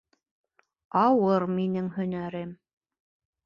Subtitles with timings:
[1.03, 2.59] Ауыр минең һөнәрем.